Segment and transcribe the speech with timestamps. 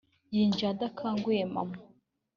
[0.33, 1.77] yinjiye adakanguye mama